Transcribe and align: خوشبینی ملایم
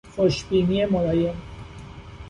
خوشبینی 0.15 0.85
ملایم 0.85 1.33